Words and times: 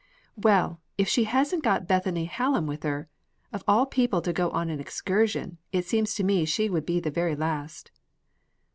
"Well, 0.35 0.81
if 0.97 1.07
she 1.07 1.25
hasn't 1.25 1.61
got 1.63 1.87
Bethany 1.87 2.25
Hallam 2.25 2.65
with 2.65 2.81
her! 2.81 3.07
Of 3.53 3.63
all 3.67 3.85
people 3.85 4.19
to 4.23 4.33
go 4.33 4.49
on 4.49 4.71
an 4.71 4.79
excursion, 4.79 5.59
it 5.71 5.85
seems 5.85 6.15
to 6.15 6.23
me 6.23 6.43
she 6.43 6.71
would 6.71 6.87
be 6.87 6.99
the 6.99 7.11
very 7.11 7.35
last." 7.35 7.91